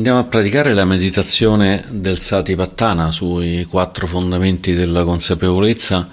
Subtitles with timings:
[0.00, 6.08] Andiamo a praticare la meditazione del Satipattana sui quattro fondamenti della consapevolezza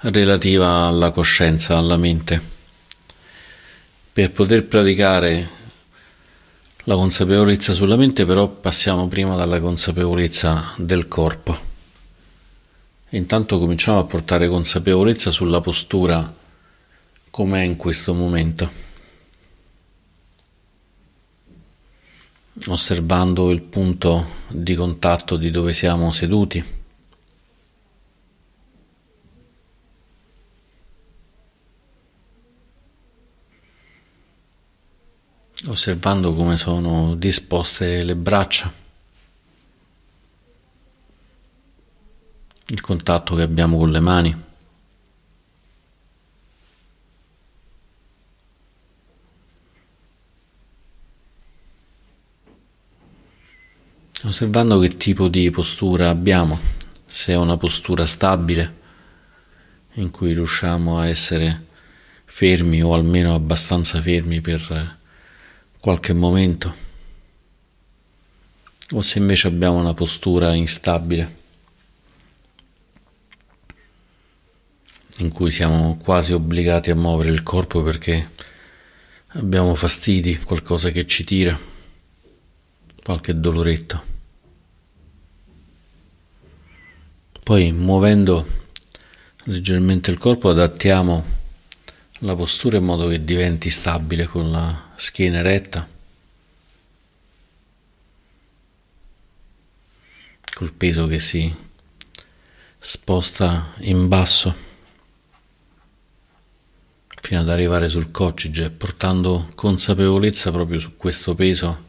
[0.00, 2.42] relativa alla coscienza, alla mente.
[4.12, 5.48] Per poter praticare
[6.82, 11.56] la consapevolezza sulla mente però passiamo prima dalla consapevolezza del corpo.
[13.10, 16.34] Intanto cominciamo a portare consapevolezza sulla postura
[17.30, 18.87] com'è in questo momento.
[22.66, 26.76] Osservando il punto di contatto di dove siamo seduti.
[35.66, 38.72] osservando come sono disposte le braccia,
[42.66, 44.46] il contatto che abbiamo con le mani.
[54.28, 56.58] Osservando che tipo di postura abbiamo,
[57.06, 58.76] se è una postura stabile
[59.94, 61.64] in cui riusciamo a essere
[62.26, 64.98] fermi o almeno abbastanza fermi per
[65.80, 66.74] qualche momento,
[68.90, 71.36] o se invece abbiamo una postura instabile
[75.18, 78.30] in cui siamo quasi obbligati a muovere il corpo perché
[79.28, 81.58] abbiamo fastidi, qualcosa che ci tira,
[83.02, 84.07] qualche doloretto.
[87.48, 88.46] Poi muovendo
[89.44, 91.24] leggermente il corpo adattiamo
[92.18, 95.88] la postura in modo che diventi stabile con la schiena eretta,
[100.52, 101.50] col peso che si
[102.78, 104.54] sposta in basso
[107.22, 111.86] fino ad arrivare sul coccige, portando consapevolezza proprio su questo peso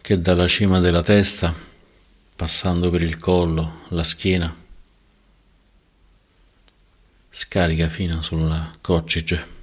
[0.00, 1.67] che dalla cima della testa
[2.38, 4.54] passando per il collo, la schiena,
[7.28, 9.56] scarica fino sulla coccige.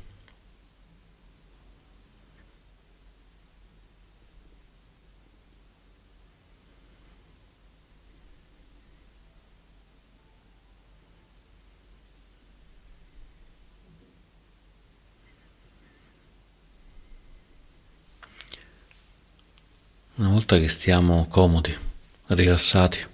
[20.16, 21.95] Una volta che stiamo comodi,
[22.28, 23.06] rilassati.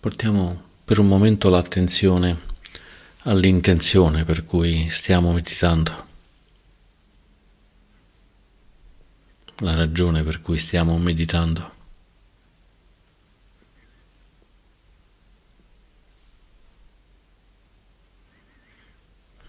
[0.00, 2.52] Portiamo per un momento l'attenzione
[3.22, 6.06] all'intenzione per cui stiamo meditando,
[9.60, 11.72] la ragione per cui stiamo meditando.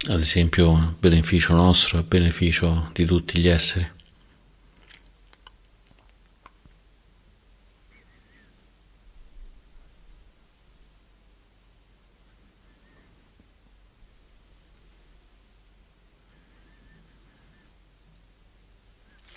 [0.07, 3.91] Ad esempio, a beneficio nostro, a beneficio di tutti gli esseri.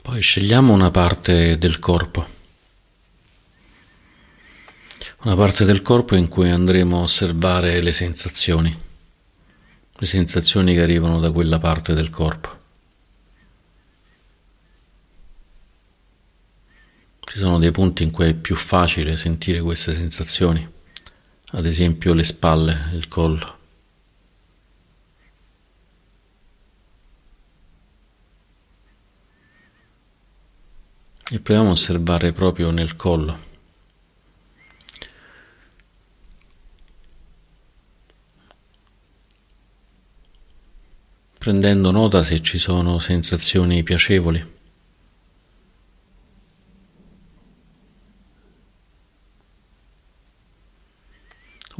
[0.03, 2.27] Poi scegliamo una parte del corpo,
[5.22, 8.78] una parte del corpo in cui andremo a osservare le sensazioni,
[9.91, 12.59] le sensazioni che arrivano da quella parte del corpo.
[17.21, 20.71] Ci sono dei punti in cui è più facile sentire queste sensazioni,
[21.53, 23.57] ad esempio le spalle, il collo.
[31.30, 33.46] E proviamo a osservare proprio nel collo.
[41.38, 44.56] Prendendo nota se ci sono sensazioni piacevoli.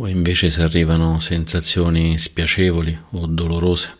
[0.01, 3.98] o invece se arrivano sensazioni spiacevoli o dolorose.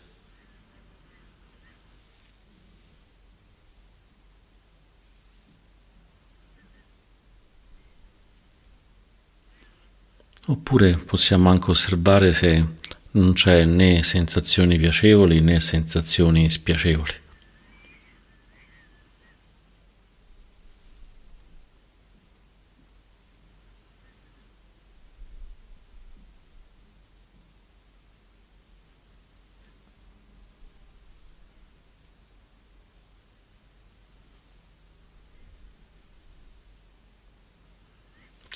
[10.49, 12.67] Oppure possiamo anche osservare se
[13.11, 17.13] non c'è né sensazioni piacevoli né sensazioni spiacevoli.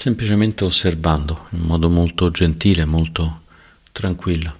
[0.04, 3.44] semplicemente osservando in modo molto gentile, molto
[3.94, 4.54] tranquillo.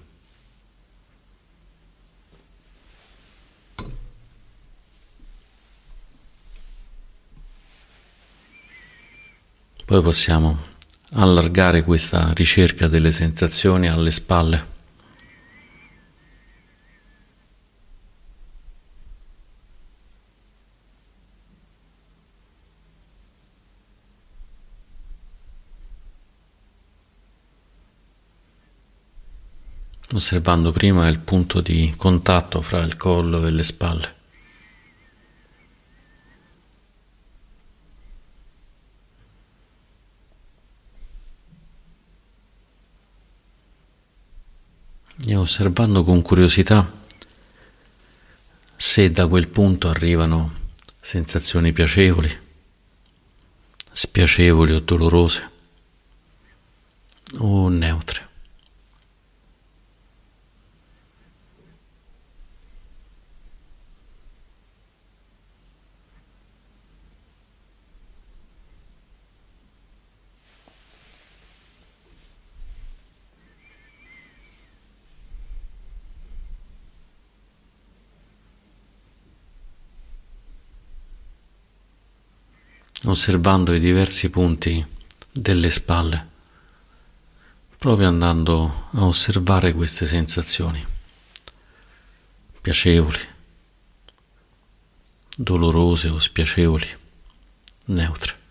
[9.84, 10.58] Poi possiamo
[11.10, 14.73] allargare questa ricerca delle sensazioni alle spalle.
[30.14, 34.14] Osservando prima il punto di contatto fra il collo e le spalle.
[45.26, 47.02] E osservando con curiosità
[48.76, 50.52] se da quel punto arrivano
[51.00, 52.40] sensazioni piacevoli,
[53.92, 55.50] spiacevoli o dolorose
[57.38, 58.13] o neutre.
[83.14, 84.84] Osservando i diversi punti
[85.30, 86.28] delle spalle,
[87.78, 90.84] proprio andando a osservare queste sensazioni
[92.60, 93.20] piacevoli,
[95.36, 96.88] dolorose o spiacevoli,
[97.86, 98.43] neutre.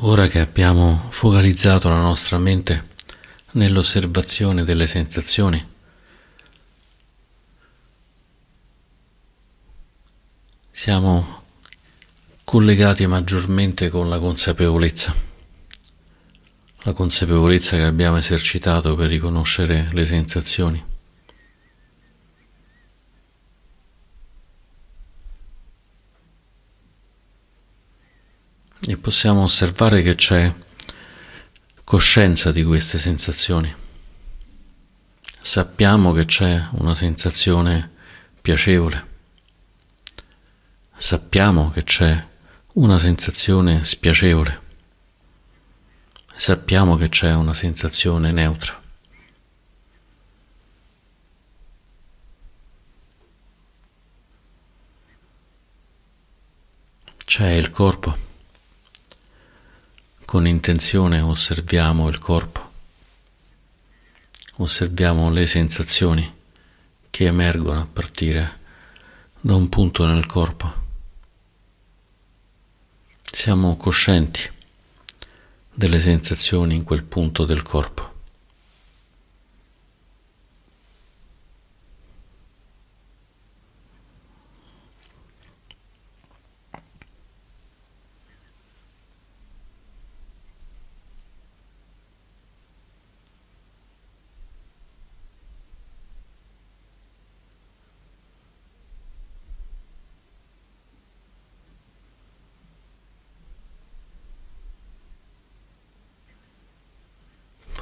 [0.00, 2.90] Ora che abbiamo focalizzato la nostra mente
[3.52, 5.66] nell'osservazione delle sensazioni,
[10.70, 11.44] siamo
[12.44, 15.14] collegati maggiormente con la consapevolezza,
[16.82, 20.94] la consapevolezza che abbiamo esercitato per riconoscere le sensazioni.
[28.88, 30.52] e possiamo osservare che c'è
[31.84, 33.72] coscienza di queste sensazioni.
[35.40, 37.88] Sappiamo che c'è una sensazione
[38.40, 39.06] piacevole.
[40.92, 42.26] Sappiamo che c'è
[42.72, 44.60] una sensazione spiacevole.
[46.34, 48.82] Sappiamo che c'è una sensazione neutra.
[57.24, 58.25] C'è il corpo.
[60.26, 62.72] Con intenzione osserviamo il corpo,
[64.56, 66.34] osserviamo le sensazioni
[67.10, 68.58] che emergono a partire
[69.40, 70.72] da un punto nel corpo.
[73.22, 74.50] Siamo coscienti
[75.72, 78.15] delle sensazioni in quel punto del corpo.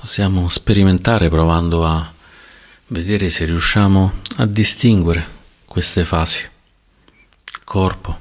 [0.04, 2.12] Possiamo sperimentare provando a
[2.88, 5.26] vedere se riusciamo a distinguere
[5.64, 6.46] queste fasi.
[7.64, 8.18] Corpo,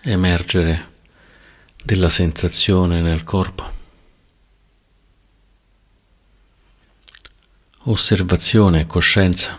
[0.00, 0.92] emergere
[1.84, 3.70] della sensazione nel corpo.
[7.80, 9.58] Osservazione e coscienza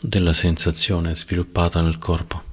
[0.00, 2.51] della sensazione sviluppata nel corpo.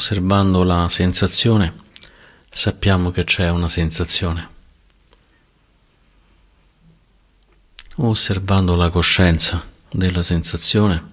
[0.00, 1.74] Osservando la sensazione
[2.50, 4.48] sappiamo che c'è una sensazione.
[7.96, 11.10] Osservando la coscienza della sensazione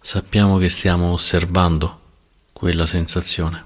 [0.00, 2.00] sappiamo che stiamo osservando
[2.52, 3.64] quella sensazione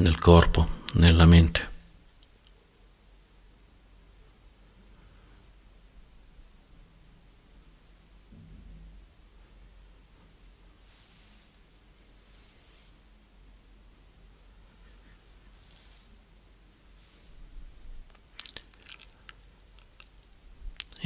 [0.00, 1.70] nel corpo, nella mente.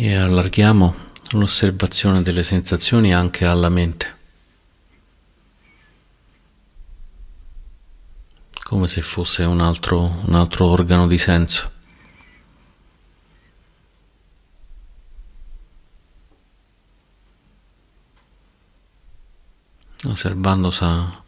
[0.06, 0.94] E allarghiamo
[1.30, 4.18] l'osservazione delle sensazioni anche alla mente,
[8.64, 11.72] come se fosse un altro, un altro organo di senso.
[20.06, 21.24] osservando sa,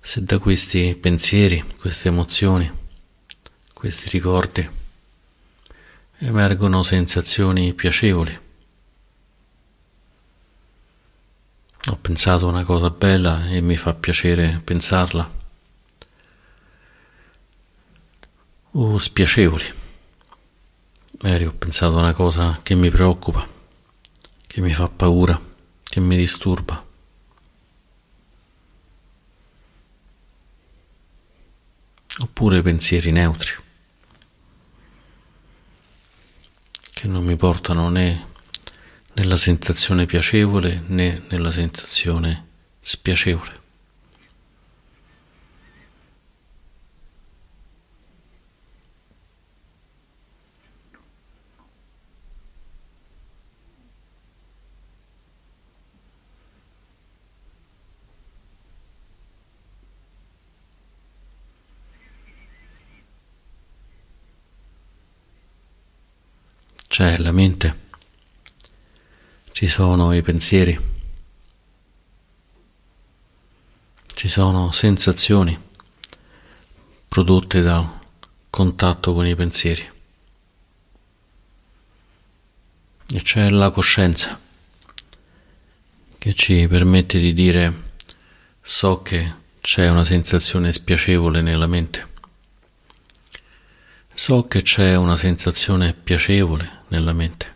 [0.00, 2.68] se da questi pensieri, queste emozioni,
[3.74, 4.82] questi ricordi
[6.18, 8.40] emergono sensazioni piacevoli.
[11.86, 15.30] Ho pensato una cosa bella e mi fa piacere pensarla.
[18.72, 19.72] O spiacevoli.
[21.20, 23.46] Magari ho pensato una cosa che mi preoccupa,
[24.46, 25.40] che mi fa paura,
[25.82, 26.84] che mi disturba.
[32.16, 33.63] oppure pensieri neutri
[37.04, 38.28] che non mi portano né
[39.12, 42.46] nella sensazione piacevole né nella sensazione
[42.80, 43.63] spiacevole.
[66.94, 67.78] C'è la mente,
[69.50, 70.78] ci sono i pensieri,
[74.14, 75.58] ci sono sensazioni
[77.08, 77.98] prodotte dal
[78.48, 79.90] contatto con i pensieri.
[83.12, 84.38] E c'è la coscienza
[86.16, 87.90] che ci permette di dire
[88.62, 92.12] so che c'è una sensazione spiacevole nella mente.
[94.16, 97.52] So che c'è una sensazione piacevole nella mente.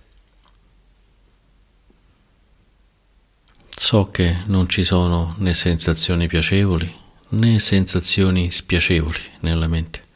[3.69, 6.93] So che non ci sono né sensazioni piacevoli
[7.31, 10.07] né sensazioni spiacevoli nella mente.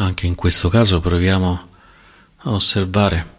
[0.00, 1.68] Anche in questo caso proviamo
[2.36, 3.38] a osservare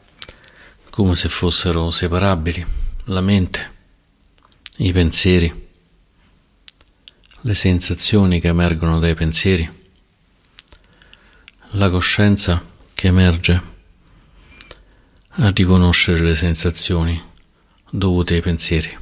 [0.89, 2.65] come se fossero separabili
[3.05, 3.71] la mente,
[4.79, 5.67] i pensieri,
[7.43, 9.71] le sensazioni che emergono dai pensieri,
[11.71, 12.61] la coscienza
[12.93, 13.63] che emerge
[15.29, 17.23] a riconoscere le sensazioni
[17.89, 18.97] dovute ai pensieri.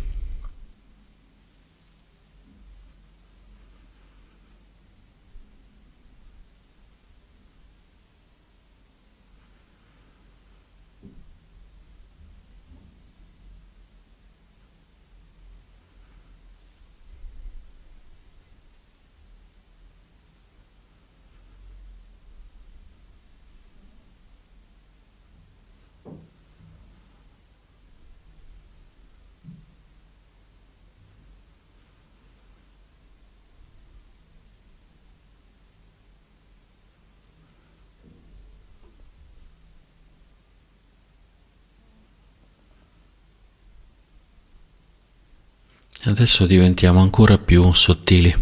[46.07, 48.33] Adesso diventiamo ancora più sottili,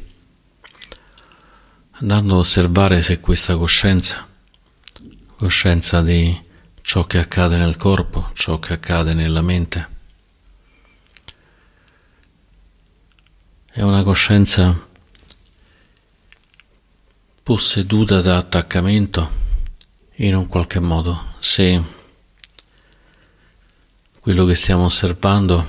[1.93, 4.27] andando a osservare se questa coscienza,
[5.35, 6.43] coscienza di
[6.81, 9.89] ciò che accade nel corpo, ciò che accade nella mente,
[13.71, 14.87] è una coscienza
[17.41, 19.31] posseduta da attaccamento
[20.17, 21.83] in un qualche modo, se
[24.19, 25.65] quello che stiamo osservando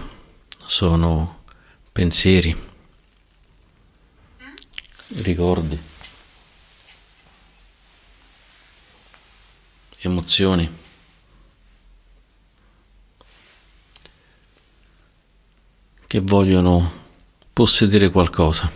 [0.67, 1.36] sono
[1.97, 2.55] pensieri,
[5.23, 5.81] ricordi,
[10.01, 10.85] emozioni.
[16.07, 16.93] che vogliono
[17.53, 18.71] possedere qualcosa.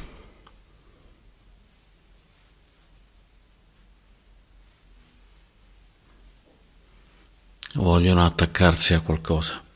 [7.75, 9.70] Vogliono attaccarsi a qualcosa.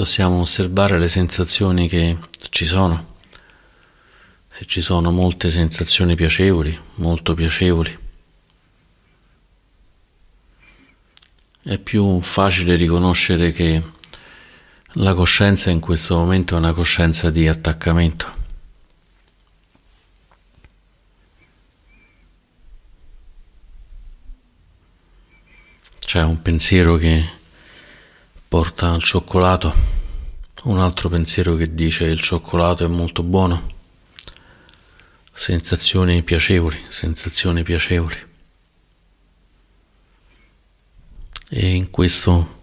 [0.00, 2.16] Possiamo osservare le sensazioni che
[2.48, 3.16] ci sono,
[4.50, 7.98] se ci sono molte sensazioni piacevoli, molto piacevoli.
[11.62, 13.82] È più facile riconoscere che
[14.94, 18.38] la coscienza in questo momento è una coscienza di attaccamento.
[25.98, 27.39] C'è un pensiero che
[28.50, 29.72] porta al cioccolato,
[30.64, 33.74] un altro pensiero che dice il cioccolato è molto buono,
[35.32, 38.16] sensazioni piacevoli, sensazioni piacevoli.
[41.48, 42.62] E in questo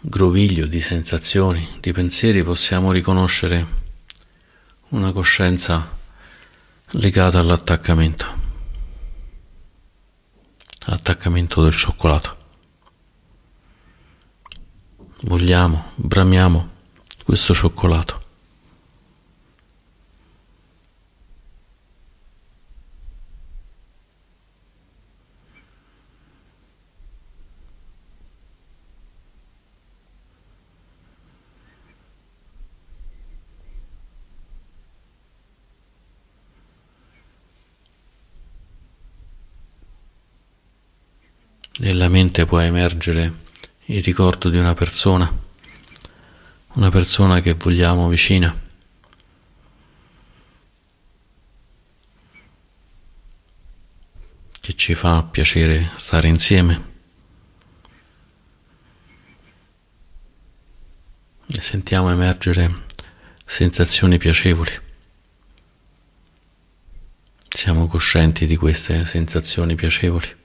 [0.00, 3.66] groviglio di sensazioni, di pensieri possiamo riconoscere
[4.88, 5.94] una coscienza
[6.92, 8.40] legata all'attaccamento
[10.86, 12.43] attaccamento del cioccolato.
[15.26, 16.68] Vogliamo, bramiamo
[17.24, 18.20] questo cioccolato.
[41.78, 43.43] Nella mente può emergere
[43.86, 45.30] il ricordo di una persona,
[46.74, 48.62] una persona che vogliamo vicina.
[54.64, 56.92] che ci fa piacere stare insieme.
[61.48, 62.86] E sentiamo emergere
[63.44, 64.72] sensazioni piacevoli.
[67.46, 70.43] Siamo coscienti di queste sensazioni piacevoli.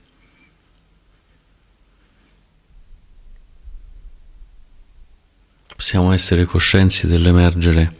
[5.90, 7.96] Possiamo essere coscienti dell'emergere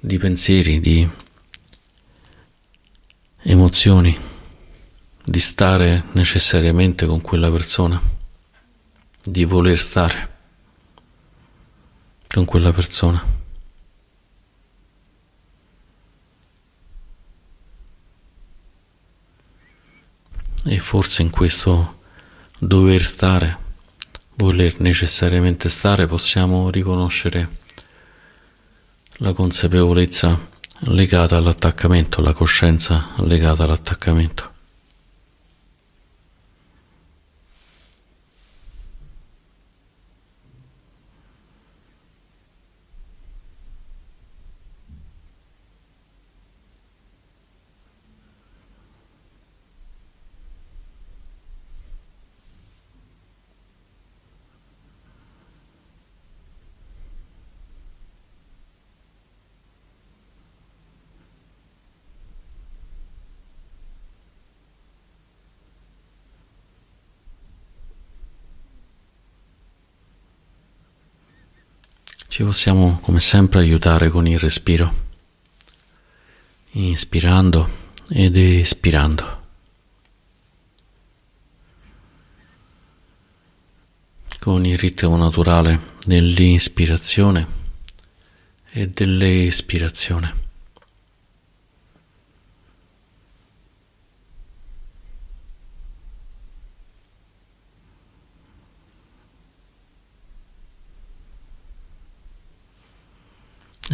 [0.00, 1.06] di pensieri, di
[3.42, 4.18] emozioni,
[5.22, 8.00] di stare necessariamente con quella persona,
[9.22, 10.36] di voler stare
[12.26, 13.22] con quella persona.
[20.64, 22.00] E forse in questo
[22.58, 23.64] dover stare
[24.36, 27.48] voler necessariamente stare possiamo riconoscere
[29.18, 30.38] la consapevolezza
[30.80, 34.55] legata all'attaccamento, la coscienza legata all'attaccamento.
[72.36, 74.92] Ci possiamo come sempre aiutare con il respiro,
[76.72, 77.66] inspirando
[78.10, 79.44] ed espirando.
[84.38, 87.46] Con il ritmo naturale dell'inspirazione
[88.68, 90.45] e dell'espirazione.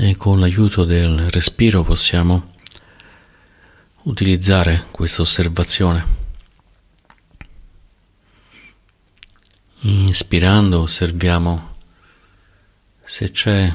[0.02, 2.54] E con l'aiuto del respiro possiamo
[4.02, 6.04] utilizzare questa osservazione.
[9.82, 11.76] Inspirando osserviamo
[12.96, 13.72] se c'è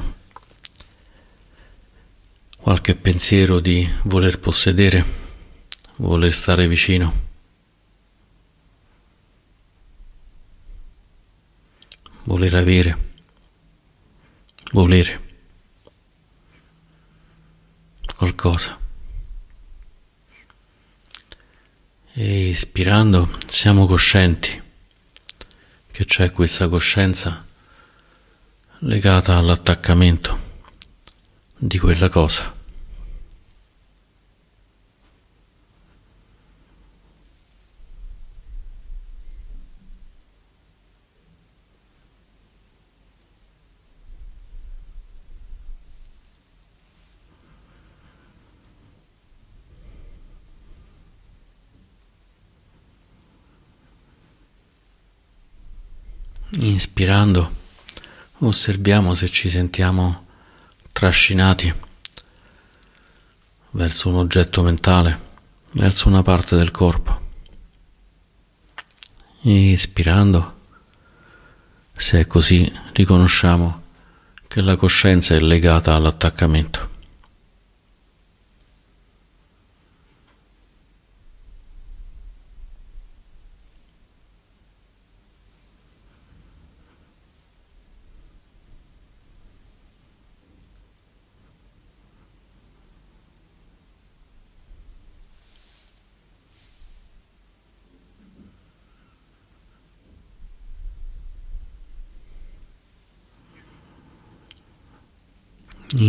[2.58, 5.02] qualche pensiero di voler possedere,
[5.96, 7.26] voler stare vicino.
[12.24, 13.12] Voler avere,
[14.72, 15.27] volere.
[18.18, 18.76] Qualcosa.
[22.14, 24.60] E ispirando siamo coscienti
[25.92, 27.46] che c'è questa coscienza
[28.80, 30.36] legata all'attaccamento
[31.56, 32.57] di quella cosa.
[56.60, 57.52] Inspirando,
[58.38, 60.26] osserviamo se ci sentiamo
[60.90, 61.72] trascinati
[63.70, 65.20] verso un oggetto mentale,
[65.72, 67.20] verso una parte del corpo.
[69.42, 70.56] Ispirando,
[71.94, 73.82] se è così, riconosciamo
[74.48, 76.87] che la coscienza è legata all'attaccamento.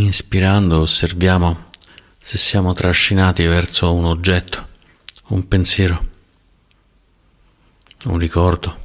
[0.10, 1.70] Inspirando osserviamo
[2.18, 4.68] se siamo trascinati verso un oggetto,
[5.28, 6.10] un pensiero,
[8.06, 8.82] un ricordo.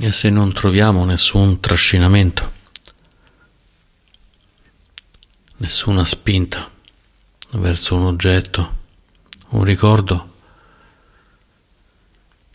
[0.00, 2.52] E se non troviamo nessun trascinamento,
[5.58, 6.68] nessuna spinta
[7.52, 8.78] verso un oggetto,
[9.50, 10.34] un ricordo,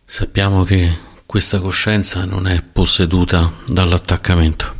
[0.03, 0.93] sappiamo che
[1.25, 4.76] questa coscienza non è posseduta dall'attaccamento.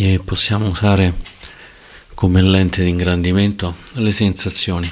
[0.00, 1.12] E possiamo usare
[2.14, 4.88] come lente di ingrandimento le sensazioni,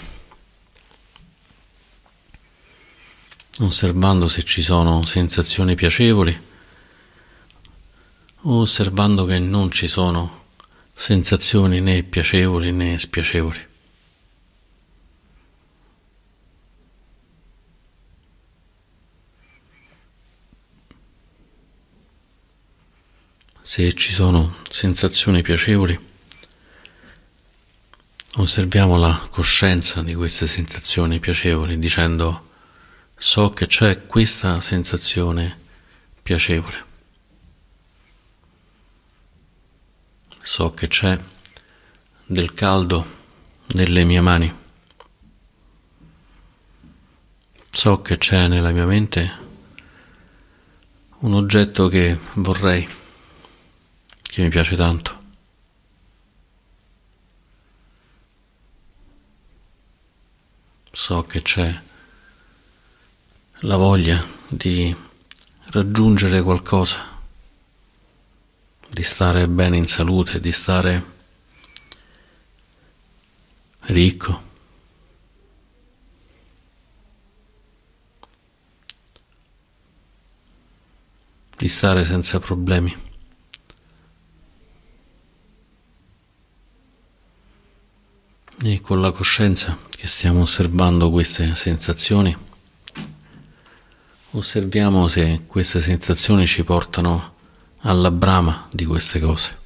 [3.61, 6.37] osservando se ci sono sensazioni piacevoli
[8.49, 10.47] o osservando che non ci sono
[10.93, 13.75] sensazioni né piacevoli né spiacevoli.
[23.77, 26.01] Se ci sono sensazioni piacevoli,
[28.37, 32.53] osserviamo la coscienza di queste sensazioni piacevoli dicendo
[33.15, 35.61] so che c'è questa sensazione
[36.23, 36.85] piacevole.
[40.41, 41.21] So che c'è
[42.25, 43.07] del caldo
[43.75, 44.55] nelle mie mani.
[47.69, 49.39] So che c'è nella mia mente
[51.19, 53.05] un oggetto che vorrei
[54.37, 55.23] che mi piace tanto.
[60.93, 61.81] So che c'è
[63.61, 64.95] la voglia di
[65.69, 67.03] raggiungere qualcosa,
[68.91, 71.05] di stare bene in salute, di stare
[73.87, 74.45] ricco.
[81.57, 83.06] di stare senza problemi.
[88.63, 92.35] E con la coscienza che stiamo osservando queste sensazioni,
[94.31, 97.35] osserviamo se queste sensazioni ci portano
[97.83, 99.59] alla brama di queste cose.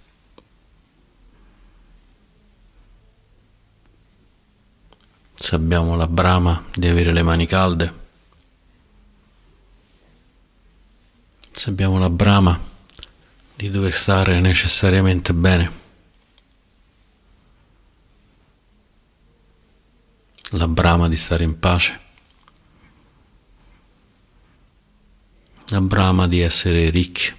[5.34, 7.94] Se abbiamo la brama di avere le mani calde,
[11.52, 12.58] se abbiamo la brama
[13.54, 15.79] di dover stare necessariamente bene.
[20.50, 22.00] La brama di stare in pace,
[25.66, 27.32] la brama di essere ricchi.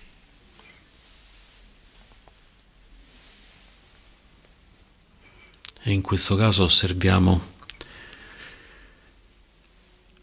[5.83, 7.49] E in questo caso osserviamo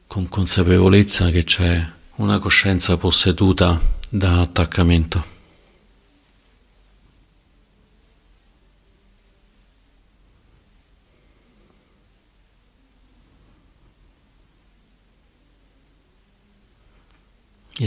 [0.07, 5.38] con consapevolezza che c'è una coscienza posseduta da attaccamento.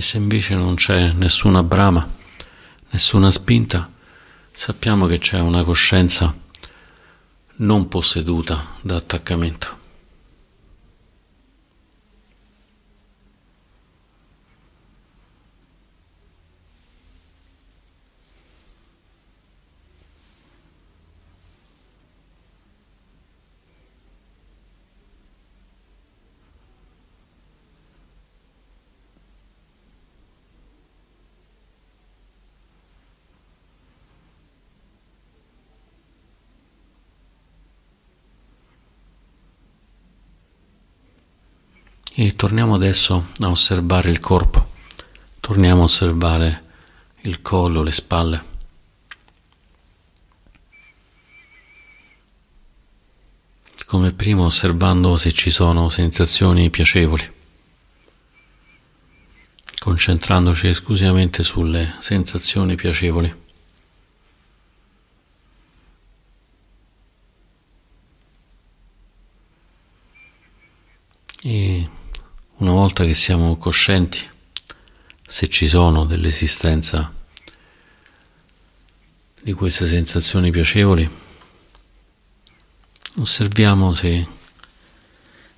[0.02, 2.10] E se invece non c'è nessuna brama,
[2.90, 3.88] nessuna spinta,
[4.52, 6.36] sappiamo che c'è una coscienza
[7.58, 9.81] non posseduta da attaccamento.
[42.14, 44.70] E torniamo adesso a osservare il corpo,
[45.40, 46.64] torniamo a osservare
[47.22, 48.44] il collo, le spalle.
[53.86, 57.32] Come prima osservando se ci sono sensazioni piacevoli,
[59.80, 63.40] concentrandoci esclusivamente sulle sensazioni piacevoli.
[71.44, 71.90] E
[72.62, 74.20] una volta che siamo coscienti,
[75.28, 77.12] se ci sono dell'esistenza
[79.42, 81.10] di queste sensazioni piacevoli,
[83.18, 84.28] osserviamo se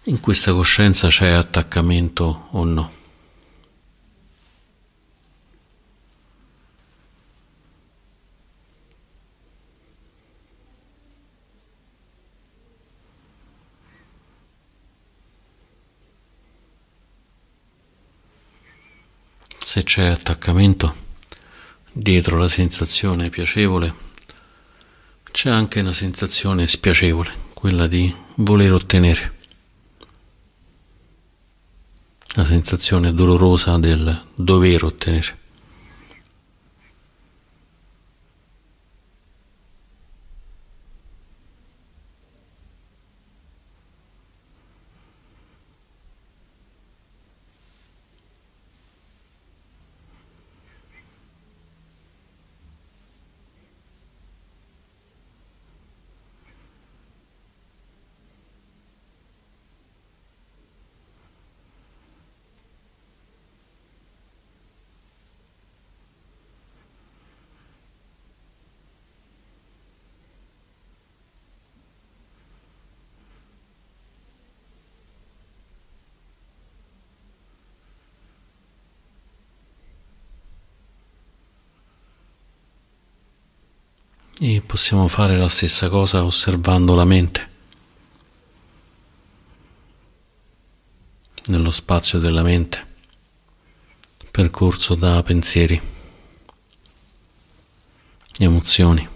[0.04, 3.03] in questa coscienza c'è attaccamento o no.
[19.74, 20.94] Se c'è attaccamento,
[21.92, 23.92] dietro la sensazione piacevole,
[25.32, 29.34] c'è anche una sensazione spiacevole, quella di voler ottenere.
[32.36, 35.40] La sensazione dolorosa del dover ottenere.
[84.40, 87.50] E possiamo fare la stessa cosa osservando la mente.
[91.46, 92.86] Nello spazio della mente,
[94.32, 95.80] percorso da pensieri,
[98.40, 99.13] emozioni.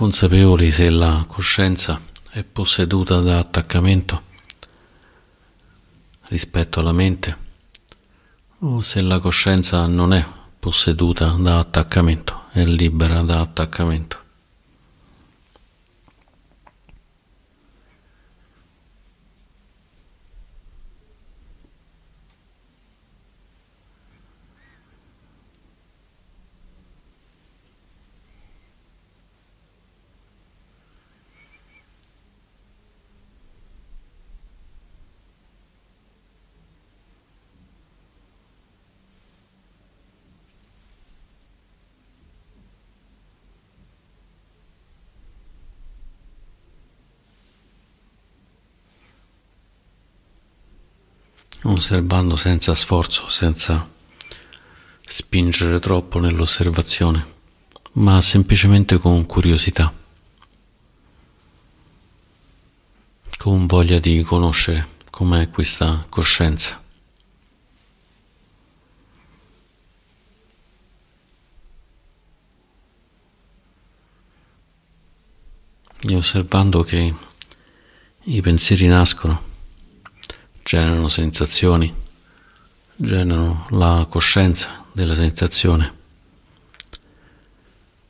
[0.00, 4.22] Consapevoli se la coscienza è posseduta da attaccamento
[6.28, 7.36] rispetto alla mente
[8.60, 10.26] o se la coscienza non è
[10.58, 14.18] posseduta da attaccamento, è libera da attaccamento.
[51.64, 53.88] Osservando senza sforzo, senza
[55.02, 57.26] spingere troppo nell'osservazione,
[57.92, 59.92] ma semplicemente con curiosità,
[63.36, 66.78] con voglia di conoscere com'è questa coscienza.
[76.02, 77.14] E osservando che
[78.22, 79.49] i pensieri nascono
[80.70, 81.92] generano sensazioni,
[82.94, 85.98] generano la coscienza della sensazione.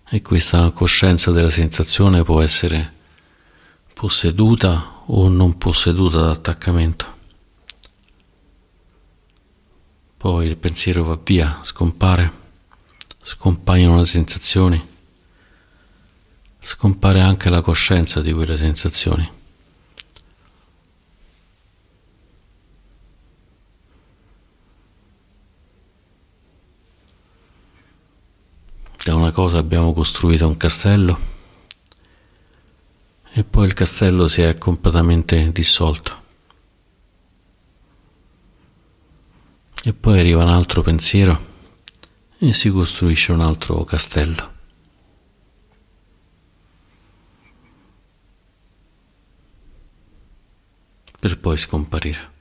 [0.06, 2.92] E questa coscienza della sensazione può essere
[3.94, 7.16] posseduta o non posseduta da attaccamento.
[10.18, 12.30] Poi il pensiero va via, scompare,
[13.22, 14.88] scompaiono le sensazioni,
[16.60, 19.38] scompare anche la coscienza di quelle sensazioni.
[29.02, 31.18] Da una cosa abbiamo costruito un castello
[33.32, 36.22] e poi il castello si è completamente dissolto.
[39.82, 41.40] E poi arriva un altro pensiero
[42.36, 44.58] e si costruisce un altro castello.
[51.18, 52.39] per poi scomparire.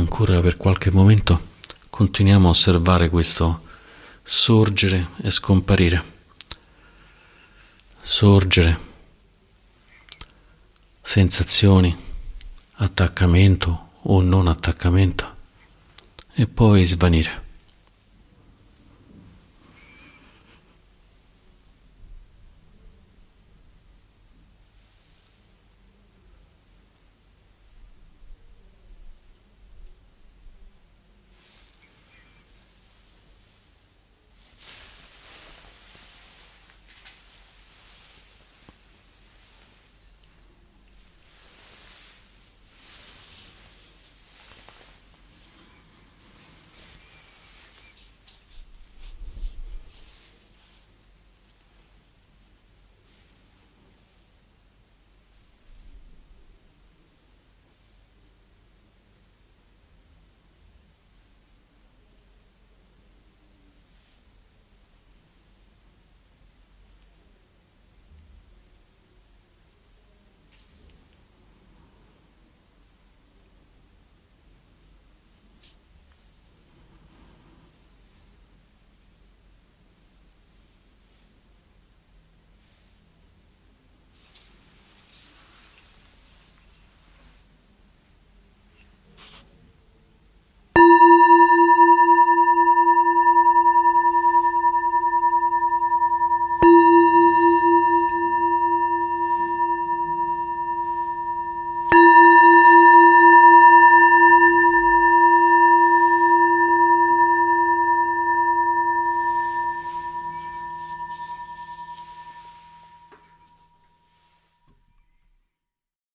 [0.00, 1.48] Ancora per qualche momento
[1.90, 3.64] continuiamo a osservare questo
[4.22, 6.02] sorgere e scomparire.
[8.00, 8.78] Sorgere,
[11.02, 11.94] sensazioni,
[12.76, 15.36] attaccamento o non attaccamento
[16.32, 17.49] e poi svanire.